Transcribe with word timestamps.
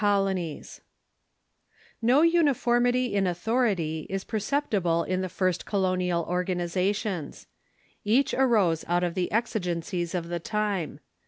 ]No 2.01 2.23
uniformity 2.23 3.13
in 3.13 3.27
authority 3.27 4.07
is 4.09 4.23
perceptible 4.23 5.03
in 5.03 5.21
the 5.21 5.29
first 5.29 5.67
colo 5.67 5.93
nial 5.93 6.23
organizations. 6.27 7.45
Each 8.03 8.33
arose 8.33 8.83
out 8.87 9.03
of 9.03 9.13
the 9.13 9.31
exigencies 9.31 10.15
of 10.15 10.27
the 10.29 10.39
time. 10.39 11.01